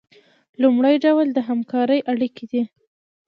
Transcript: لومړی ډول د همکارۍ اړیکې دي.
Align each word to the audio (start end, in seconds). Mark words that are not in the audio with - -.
لومړی 0.61 0.95
ډول 1.05 1.27
د 1.33 1.37
همکارۍ 1.47 1.99
اړیکې 2.11 2.45
دي. 2.51 2.61